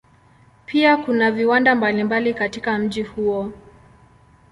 [0.65, 3.51] Pia kuna viwanda mbalimbali katika mji huo.